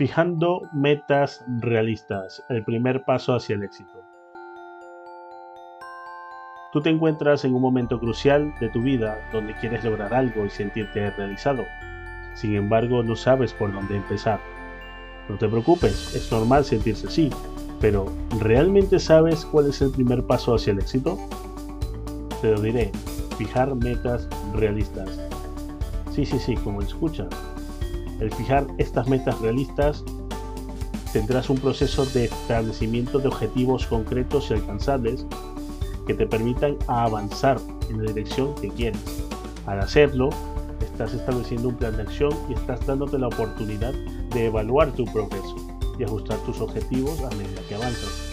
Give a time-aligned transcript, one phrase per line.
[0.00, 4.02] Fijando metas realistas, el primer paso hacia el éxito.
[6.72, 10.48] Tú te encuentras en un momento crucial de tu vida donde quieres lograr algo y
[10.48, 11.66] sentirte realizado.
[12.34, 14.40] Sin embargo, no sabes por dónde empezar.
[15.28, 17.28] No te preocupes, es normal sentirse así,
[17.78, 18.06] pero
[18.38, 21.18] ¿realmente sabes cuál es el primer paso hacia el éxito?
[22.40, 22.90] Te lo diré,
[23.36, 25.20] fijar metas realistas.
[26.12, 27.28] Sí, sí, sí, como escuchas.
[28.20, 30.04] El fijar estas metas realistas
[31.12, 35.26] tendrás un proceso de establecimiento de objetivos concretos y alcanzables
[36.06, 39.24] que te permitan avanzar en la dirección que quieres.
[39.66, 40.30] Al hacerlo,
[40.80, 43.94] estás estableciendo un plan de acción y estás dándote la oportunidad
[44.34, 45.56] de evaluar tu progreso
[45.98, 48.30] y ajustar tus objetivos a medida que avanzas.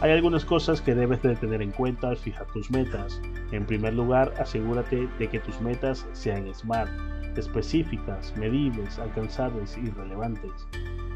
[0.00, 3.20] Hay algunas cosas que debes de tener en cuenta al fijar tus metas.
[3.52, 6.90] En primer lugar, asegúrate de que tus metas sean SMART,
[7.36, 10.50] específicas, medibles, alcanzables y relevantes,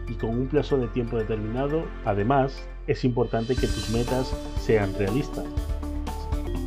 [0.08, 1.84] y con un plazo de tiempo determinado.
[2.04, 5.44] Además, es importante que tus metas sean realistas.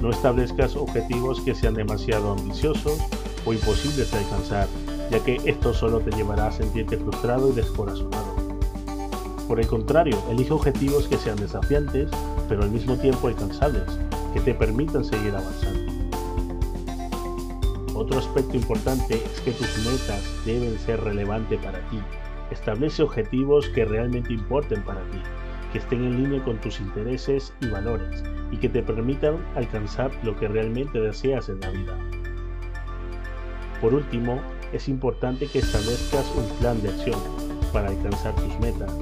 [0.01, 2.99] No establezcas objetivos que sean demasiado ambiciosos
[3.45, 4.67] o imposibles de alcanzar,
[5.11, 8.39] ya que esto solo te llevará a sentirte frustrado y descorazonado.
[9.47, 12.11] Por el contrario, elige objetivos que sean desafiantes,
[12.47, 13.83] pero al mismo tiempo alcanzables,
[14.33, 15.88] que te permitan seguir avanzando.
[17.99, 21.99] Otro aspecto importante es que tus metas deben ser relevantes para ti.
[22.49, 25.17] Establece objetivos que realmente importen para ti,
[25.73, 30.33] que estén en línea con tus intereses y valores y que te permitan alcanzar lo
[30.39, 31.97] que realmente deseas en la vida.
[33.81, 34.39] Por último,
[34.71, 37.19] es importante que establezcas un plan de acción
[37.73, 38.93] para alcanzar tus metas.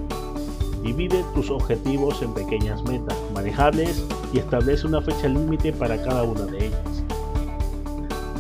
[0.81, 4.03] Divide tus objetivos en pequeñas metas manejables
[4.34, 6.97] y establece una fecha límite para cada una de ellas.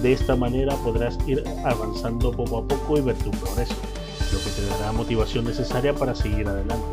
[0.01, 3.75] De esta manera podrás ir avanzando poco a poco y ver tu progreso,
[4.31, 6.85] lo que te dará motivación necesaria para seguir adelante.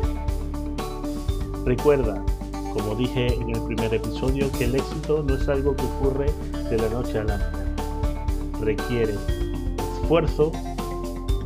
[1.65, 2.23] Recuerda,
[2.73, 6.25] como dije en el primer episodio, que el éxito no es algo que ocurre
[6.69, 7.75] de la noche a la mañana.
[8.61, 9.15] Requiere
[10.01, 10.51] esfuerzo,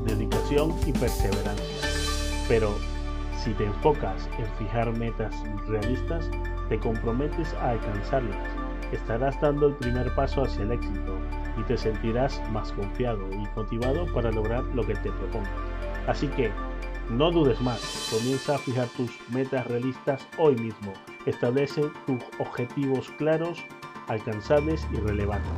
[0.06, 1.66] dedicación y perseverancia.
[2.48, 2.74] Pero
[3.44, 5.36] si te enfocas en fijar metas
[5.68, 6.26] realistas,
[6.70, 8.38] te comprometes a alcanzarlas.
[8.94, 11.18] Estarás dando el primer paso hacia el éxito
[11.58, 15.52] y te sentirás más confiado y motivado para lograr lo que te propongas.
[16.08, 16.52] Así que
[17.10, 20.94] no dudes más, comienza a fijar tus metas realistas hoy mismo.
[21.26, 23.64] Establece tus objetivos claros,
[24.08, 25.50] alcanzables y relevantes.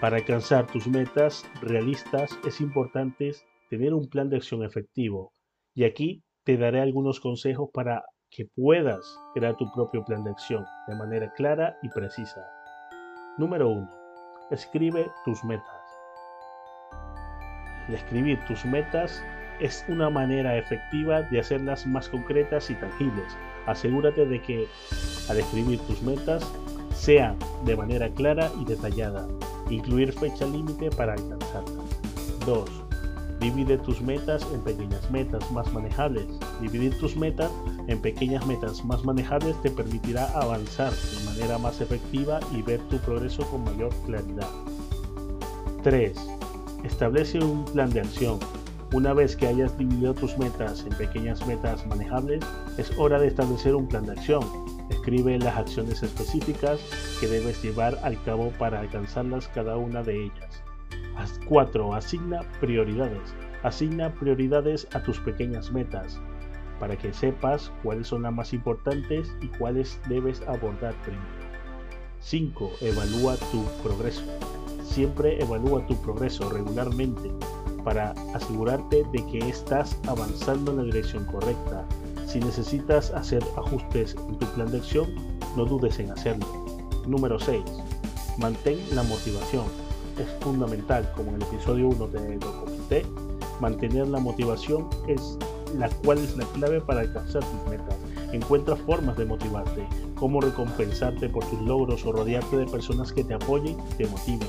[0.00, 3.32] Para alcanzar tus metas realistas es importante
[3.68, 5.32] tener un plan de acción efectivo.
[5.74, 10.64] Y aquí te daré algunos consejos para que puedas crear tu propio plan de acción
[10.88, 12.40] de manera clara y precisa.
[13.38, 13.99] Número 1.
[14.50, 15.80] Escribe tus metas.
[17.86, 19.22] Al escribir tus metas
[19.60, 23.36] es una manera efectiva de hacerlas más concretas y tangibles.
[23.66, 24.66] Asegúrate de que
[25.28, 26.44] al escribir tus metas
[26.94, 29.28] sea de manera clara y detallada.
[29.68, 32.00] Incluir fecha límite para alcanzarlas.
[32.44, 32.79] 2.
[33.40, 36.26] Divide tus metas en pequeñas metas más manejables.
[36.60, 37.50] Dividir tus metas
[37.86, 42.98] en pequeñas metas más manejables te permitirá avanzar de manera más efectiva y ver tu
[42.98, 44.48] progreso con mayor claridad.
[45.82, 46.16] 3.
[46.84, 48.38] Establece un plan de acción
[48.92, 52.44] una vez que hayas dividido tus metas en pequeñas metas manejables,
[52.76, 54.42] es hora de establecer un plan de acción.
[54.90, 56.80] Escribe las acciones específicas
[57.20, 60.69] que debes llevar al cabo para alcanzarlas cada una de ellas.
[61.46, 61.94] 4.
[61.94, 63.34] Asigna prioridades.
[63.62, 66.20] Asigna prioridades a tus pequeñas metas
[66.80, 71.40] para que sepas cuáles son las más importantes y cuáles debes abordar primero.
[72.20, 72.70] 5.
[72.80, 74.22] Evalúa tu progreso.
[74.82, 77.30] Siempre evalúa tu progreso regularmente
[77.84, 81.84] para asegurarte de que estás avanzando en la dirección correcta.
[82.26, 85.14] Si necesitas hacer ajustes en tu plan de acción,
[85.56, 86.46] no dudes en hacerlo.
[87.06, 87.62] Número 6.
[88.38, 89.64] Mantén la motivación.
[90.20, 93.06] Es fundamental, como en el episodio 1 te lo comenté,
[93.58, 95.38] mantener la motivación es
[95.78, 97.96] la cual es la clave para alcanzar tus metas.
[98.30, 99.86] Encuentra formas de motivarte,
[100.16, 104.48] cómo recompensarte por tus logros o rodearte de personas que te apoyen y te motiven.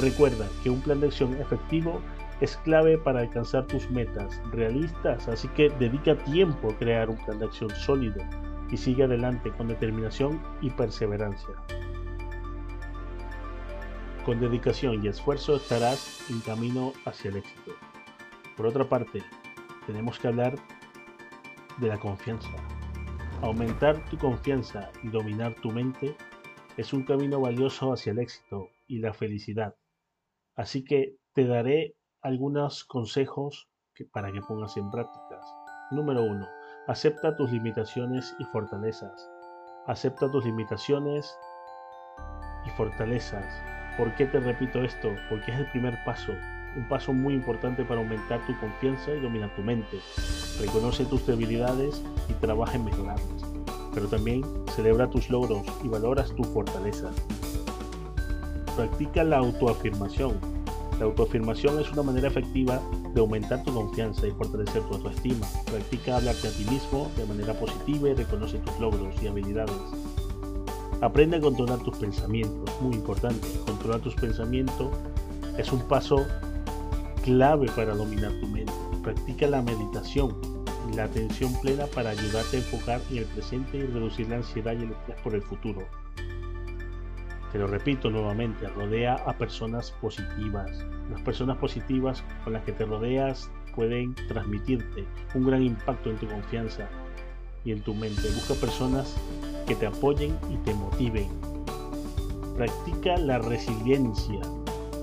[0.00, 2.00] Recuerda que un plan de acción efectivo
[2.40, 7.38] es clave para alcanzar tus metas realistas, así que dedica tiempo a crear un plan
[7.38, 8.20] de acción sólido
[8.68, 11.54] y sigue adelante con determinación y perseverancia.
[14.28, 17.72] Con dedicación y esfuerzo estarás en camino hacia el éxito.
[18.58, 19.22] Por otra parte,
[19.86, 20.54] tenemos que hablar
[21.78, 22.50] de la confianza.
[23.40, 26.14] Aumentar tu confianza y dominar tu mente
[26.76, 29.76] es un camino valioso hacia el éxito y la felicidad.
[30.56, 33.70] Así que te daré algunos consejos
[34.12, 35.42] para que pongas en prácticas.
[35.90, 36.46] Número 1.
[36.86, 39.26] Acepta tus limitaciones y fortalezas.
[39.86, 41.34] Acepta tus limitaciones
[42.66, 43.77] y fortalezas.
[43.98, 45.12] ¿Por qué te repito esto?
[45.28, 46.32] Porque es el primer paso,
[46.76, 49.98] un paso muy importante para aumentar tu confianza y dominar tu mente.
[50.60, 53.42] Reconoce tus debilidades y trabaja en mejorarlas,
[53.92, 54.44] pero también
[54.76, 57.12] celebra tus logros y valoras tus fortalezas.
[58.76, 60.38] Practica la autoafirmación.
[61.00, 62.80] La autoafirmación es una manera efectiva
[63.12, 65.44] de aumentar tu confianza y fortalecer tu autoestima.
[65.64, 69.74] Practica hablarte a ti mismo de manera positiva y reconoce tus logros y habilidades.
[71.00, 73.46] Aprende a controlar tus pensamientos, muy importante.
[73.64, 74.88] Controlar tus pensamientos
[75.56, 76.26] es un paso
[77.22, 78.72] clave para dominar tu mente.
[79.04, 80.36] Practica la meditación
[80.90, 84.72] y la atención plena para ayudarte a enfocar en el presente y reducir la ansiedad
[84.72, 85.86] y el estrés por el futuro.
[87.52, 90.84] Te lo repito nuevamente, rodea a personas positivas.
[91.12, 95.04] Las personas positivas con las que te rodeas pueden transmitirte
[95.34, 96.88] un gran impacto en tu confianza
[97.64, 98.22] y en tu mente.
[98.22, 99.16] Busca personas
[99.68, 101.28] que te apoyen y te motiven.
[102.56, 104.40] Practica la resiliencia.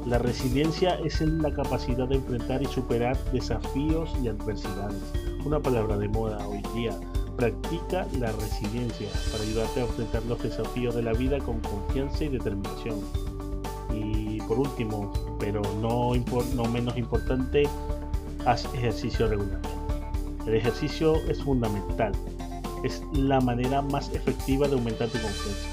[0.08, 4.98] La resiliencia es la capacidad de enfrentar y superar desafíos y adversidades.
[5.46, 7.00] Una palabra de moda hoy día.
[7.38, 12.30] Practica la resiliencia para ayudarte a enfrentar los desafíos de la vida con confianza y
[12.30, 13.00] determinación.
[13.94, 16.14] Y por último, pero no,
[16.56, 17.64] no menos importante,
[18.46, 19.70] haz ejercicio regularmente.
[20.48, 22.14] El ejercicio es fundamental.
[22.84, 25.70] Es la manera más efectiva de aumentar tu confianza.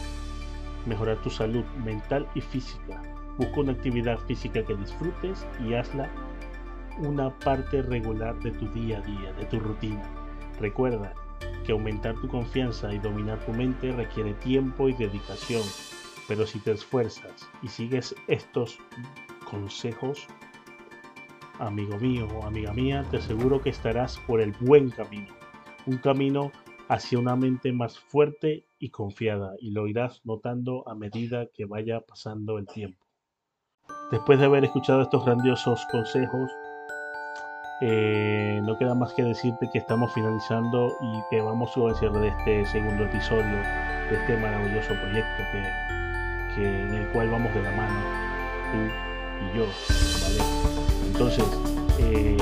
[0.87, 3.03] Mejorar tu salud mental y física.
[3.39, 6.11] Busca una actividad física que disfrutes y hazla
[6.99, 10.03] una parte regular de tu día a día, de tu rutina.
[10.61, 11.15] Recuerda,
[11.65, 15.63] que aumentar tu confianza y dominar tu mente requiere tiempo y dedicación,
[16.29, 18.79] pero si te esfuerzas y sigues estos
[19.49, 20.27] consejos,
[21.59, 25.33] amigo mío o amiga mía, te aseguro que estarás por el buen camino,
[25.87, 26.51] un camino
[26.93, 32.01] hacia una mente más fuerte y confiada, y lo irás notando a medida que vaya
[32.01, 33.07] pasando el tiempo.
[34.11, 36.51] Después de haber escuchado estos grandiosos consejos,
[37.81, 42.29] eh, no queda más que decirte que estamos finalizando y que vamos a cierre de
[42.29, 45.43] este segundo episodio de este maravilloso proyecto
[46.55, 48.01] que, en el cual vamos de la mano
[48.71, 48.79] tú
[49.47, 49.67] y yo
[51.07, 51.45] entonces
[51.99, 52.37] eh,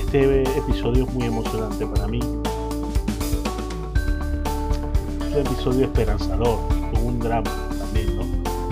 [0.00, 2.20] este episodio es muy emocionante para mí
[5.38, 6.58] un episodio esperanzador
[7.04, 8.24] un drama también no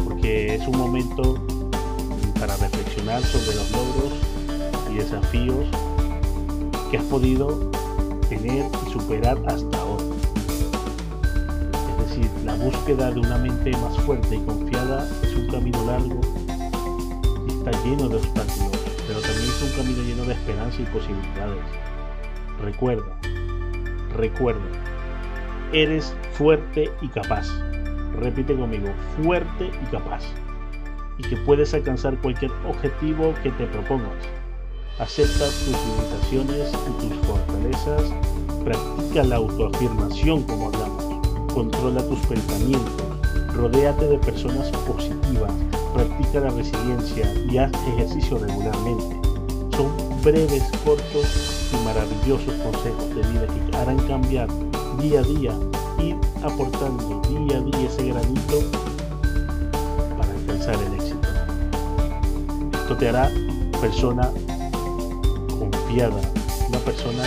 [0.04, 1.34] porque es un momento
[2.40, 4.12] para reflexionar sobre los logros
[4.92, 5.66] desafíos
[6.90, 7.70] que has podido
[8.28, 10.04] tener y superar hasta ahora.
[11.90, 16.20] Es decir, la búsqueda de una mente más fuerte y confiada es un camino largo
[17.46, 21.64] y está lleno de obstáculos, pero también es un camino lleno de esperanza y posibilidades.
[22.60, 23.20] Recuerda,
[24.16, 24.95] recuerda,
[25.72, 27.48] eres fuerte y capaz.
[28.20, 28.88] Repite conmigo,
[29.22, 30.24] fuerte y capaz.
[31.18, 34.12] Y que puedes alcanzar cualquier objetivo que te propongas
[34.98, 38.02] Acepta tus limitaciones y tus fortalezas.
[38.64, 41.52] Practica la autoafirmación como hablamos.
[41.52, 43.04] Controla tus pensamientos.
[43.54, 45.52] Rodéate de personas positivas.
[45.92, 49.20] Practica la resiliencia y haz ejercicio regularmente.
[49.76, 49.92] Son
[50.22, 54.48] breves, cortos y maravillosos consejos de vida que harán cambiar
[54.96, 55.52] día a día,
[55.98, 58.60] ir aportando día a día ese granito
[60.16, 61.28] para alcanzar el éxito.
[62.72, 63.30] Esto te hará
[63.80, 64.30] persona
[66.68, 67.22] una persona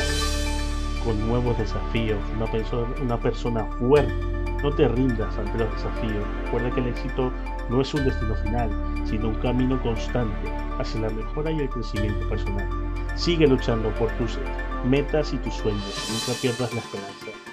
[1.04, 4.14] con nuevos desafíos, una persona, una persona fuerte.
[4.62, 6.24] No te rindas ante los desafíos.
[6.44, 7.32] Recuerda que el éxito
[7.70, 8.70] no es un destino final,
[9.06, 12.68] sino un camino constante hacia la mejora y el crecimiento personal.
[13.16, 14.38] Sigue luchando por tus
[14.86, 16.10] metas y tus sueños.
[16.12, 17.49] Nunca pierdas la esperanza.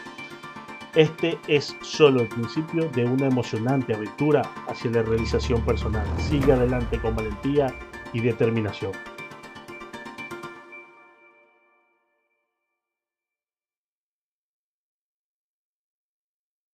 [0.96, 6.06] Este es solo el principio de una emocionante aventura hacia la realización personal.
[6.16, 7.66] Sigue adelante con valentía
[8.14, 8.92] y determinación.